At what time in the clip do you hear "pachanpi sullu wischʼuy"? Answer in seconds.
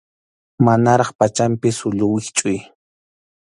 1.19-2.59